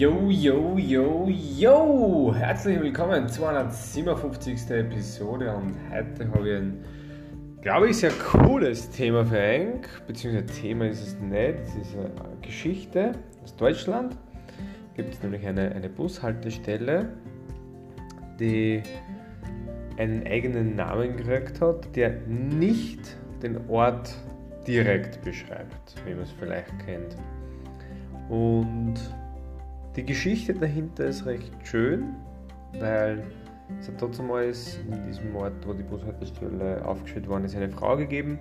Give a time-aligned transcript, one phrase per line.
[0.00, 2.34] Yo, yo, yo, yo!
[2.34, 4.70] Herzlich willkommen zu einer 57.
[4.70, 6.84] Episode und heute habe ich ein,
[7.60, 12.10] glaube ich, sehr cooles Thema für euch, beziehungsweise Thema ist es nicht, es ist eine
[12.40, 13.12] Geschichte
[13.42, 14.16] aus Deutschland.
[14.94, 17.10] Gibt es nämlich eine, eine Bushaltestelle,
[18.38, 18.82] die
[19.98, 24.16] einen eigenen Namen gekriegt hat, der nicht den Ort
[24.66, 27.16] direkt beschreibt, wie man es vielleicht kennt.
[28.30, 28.98] Und
[29.96, 32.14] die Geschichte dahinter ist recht schön,
[32.78, 33.22] weil
[33.80, 38.38] es hat damals in diesem Ort, wo die Bushaltestelle aufgestellt worden ist, eine Frau gegeben,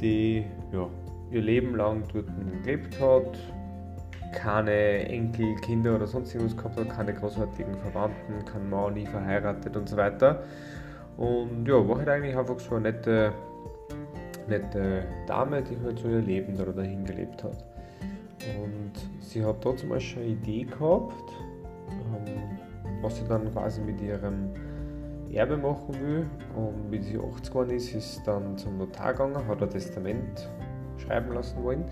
[0.00, 0.88] die ja,
[1.30, 2.26] ihr Leben lang dort
[2.62, 3.38] gelebt hat,
[4.32, 9.76] keine Enkel, Kinder oder sonst irgendwas gehabt hat, keine großartigen Verwandten, kein Mann, nie verheiratet
[9.76, 10.42] und so weiter.
[11.16, 13.32] Und ja, war halt eigentlich einfach so eine nette,
[14.48, 17.64] nette Dame, die halt so ihr Leben da dahin gelebt hat.
[19.34, 21.32] Sie hat trotzdem mal schon eine Idee gehabt,
[21.90, 22.56] ähm,
[23.02, 24.50] was sie dann quasi mit ihrem
[25.28, 26.26] Erbe machen will.
[26.54, 30.48] Und wie sie 80 geworden ist, ist dann zum Notar gegangen, hat ein Testament
[30.98, 31.84] schreiben lassen wollen.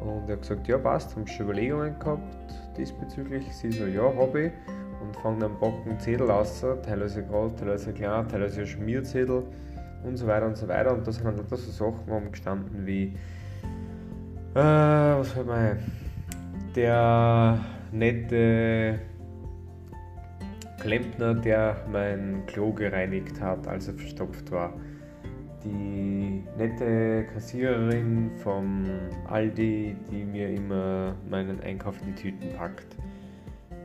[0.00, 2.34] Und er hat gesagt, ja passt, haben schon Überlegungen gehabt
[2.76, 3.44] diesbezüglich.
[3.54, 4.52] Sie so, ja, habe ich.
[5.00, 9.44] Und fangen dann Backen Zettel aus, teilweise groß, teilweise klein, teilweise Schmierzettel
[10.02, 10.92] und so weiter und so weiter.
[10.92, 13.14] Und da sind dann so Sachen umgestanden wie
[14.56, 15.78] äh, was soll man?
[16.76, 17.58] Der
[17.90, 19.00] nette
[20.80, 24.72] Klempner, der mein Klo gereinigt hat, als er verstopft war.
[25.64, 28.84] Die nette Kassiererin vom
[29.28, 32.96] Aldi, die mir immer meinen Einkauf in die Tüten packt.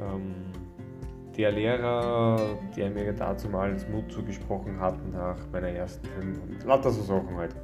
[0.00, 0.34] Ähm,
[1.36, 6.08] der Lehrer, der mir dazu mal als Mut zugesprochen hat nach meiner ersten
[6.50, 7.54] und lauter so Sachen halt.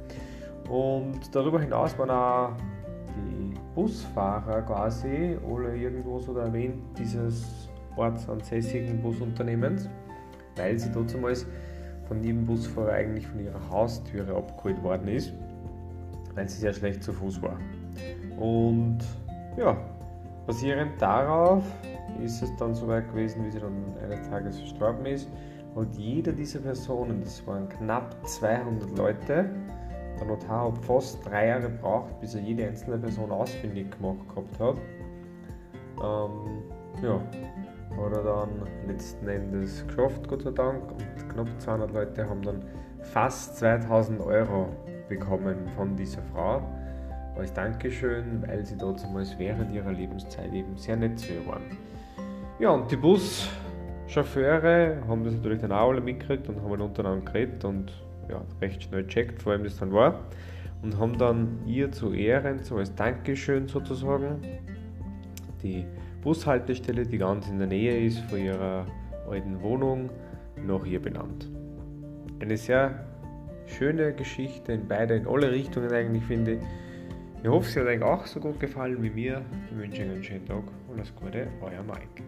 [0.69, 2.55] Und darüber hinaus waren auch
[3.25, 9.89] die Busfahrer quasi alle irgendwo so erwähnt dieses ortsansässigen Busunternehmens,
[10.55, 11.45] weil sie damals
[12.07, 15.33] von jedem Busfahrer eigentlich von ihrer Haustüre abgeholt worden ist,
[16.35, 17.57] weil sie sehr schlecht zu Fuß war.
[18.39, 18.99] Und
[19.57, 19.77] ja,
[20.45, 21.63] basierend darauf
[22.23, 23.73] ist es dann so weit gewesen, wie sie dann
[24.03, 25.27] eines Tages verstorben ist.
[25.75, 29.49] Und jeder dieser Personen, das waren knapp 200 Leute,
[30.19, 34.59] der Notar hat fast drei Jahre gebraucht, bis er jede einzelne Person ausfindig gemacht gehabt
[34.59, 34.77] hat.
[36.03, 36.63] Ähm,
[37.01, 37.19] ja,
[37.97, 38.49] hat er dann
[38.87, 40.91] letzten Endes geschafft, Gott sei Dank.
[40.91, 42.63] Und knapp 200 Leute haben dann
[43.01, 44.69] fast 2000 Euro
[45.07, 46.61] bekommen von dieser Frau
[47.37, 51.61] als Dankeschön, weil sie damals während ihrer Lebenszeit eben sehr nett zu ihr waren.
[52.59, 57.63] Ja, und die Buschauffeure haben das natürlich dann auch alle mitgekriegt und haben untereinander geredet
[57.63, 57.93] und
[58.29, 60.25] ja, recht schnell checkt, vor allem das dann war.
[60.81, 64.41] Und haben dann ihr zu Ehren, so als Dankeschön sozusagen,
[65.63, 65.85] die
[66.21, 68.85] Bushaltestelle, die ganz in der Nähe ist von ihrer
[69.29, 70.09] alten Wohnung,
[70.65, 71.49] nach ihr benannt.
[72.39, 73.05] Eine sehr
[73.65, 76.61] schöne Geschichte in beide, in alle Richtungen eigentlich finde ich.
[77.43, 79.41] Ich hoffe, sie hat euch auch so gut gefallen wie mir.
[79.69, 82.23] Ich wünsche euch einen schönen Tag und alles Gute, euer Mike.